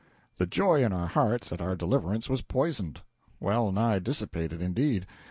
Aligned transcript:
The 0.39 0.47
joy 0.47 0.83
in 0.83 0.93
our 0.93 1.05
hearts 1.05 1.51
at 1.51 1.61
our 1.61 1.75
deliverance 1.75 2.27
was 2.27 2.41
poisoned; 2.41 3.01
well 3.39 3.71
nigh 3.71 3.99
dissipated, 3.99 4.59
indeed. 4.59 5.05